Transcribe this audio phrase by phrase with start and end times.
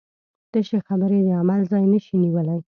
[0.51, 2.59] تشې خبرې د عمل ځای نشي نیولی.